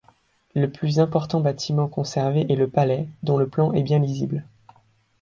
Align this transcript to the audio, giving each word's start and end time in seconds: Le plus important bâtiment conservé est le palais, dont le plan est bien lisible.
Le 0.55 0.65
plus 0.67 0.99
important 0.99 1.41
bâtiment 1.41 1.87
conservé 1.87 2.51
est 2.51 2.55
le 2.55 2.67
palais, 2.67 3.07
dont 3.21 3.37
le 3.37 3.47
plan 3.47 3.71
est 3.71 3.83
bien 3.83 3.99
lisible. 3.99 4.47